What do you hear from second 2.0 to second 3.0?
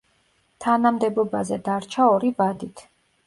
ორი ვადით.